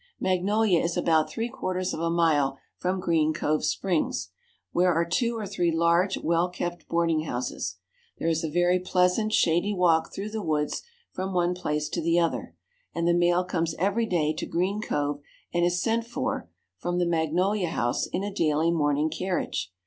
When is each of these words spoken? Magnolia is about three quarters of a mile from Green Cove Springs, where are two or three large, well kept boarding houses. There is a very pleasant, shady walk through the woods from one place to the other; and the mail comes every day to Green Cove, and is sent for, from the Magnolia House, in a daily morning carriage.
Magnolia 0.19 0.81
is 0.81 0.97
about 0.97 1.29
three 1.29 1.47
quarters 1.47 1.93
of 1.93 1.99
a 1.99 2.09
mile 2.09 2.57
from 2.79 2.99
Green 2.99 3.35
Cove 3.35 3.63
Springs, 3.63 4.29
where 4.71 4.91
are 4.91 5.05
two 5.05 5.37
or 5.37 5.45
three 5.45 5.71
large, 5.71 6.17
well 6.17 6.49
kept 6.49 6.87
boarding 6.87 7.25
houses. 7.25 7.75
There 8.17 8.27
is 8.27 8.43
a 8.43 8.49
very 8.49 8.79
pleasant, 8.79 9.31
shady 9.31 9.75
walk 9.75 10.11
through 10.11 10.31
the 10.31 10.41
woods 10.41 10.81
from 11.11 11.33
one 11.35 11.53
place 11.53 11.87
to 11.89 12.01
the 12.01 12.19
other; 12.19 12.55
and 12.95 13.07
the 13.07 13.13
mail 13.13 13.43
comes 13.43 13.75
every 13.75 14.07
day 14.07 14.33
to 14.39 14.47
Green 14.47 14.81
Cove, 14.81 15.21
and 15.53 15.63
is 15.63 15.83
sent 15.83 16.07
for, 16.07 16.49
from 16.79 16.97
the 16.97 17.05
Magnolia 17.05 17.69
House, 17.69 18.07
in 18.07 18.23
a 18.23 18.33
daily 18.33 18.71
morning 18.71 19.07
carriage. 19.11 19.71